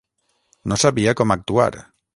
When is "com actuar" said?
1.21-1.71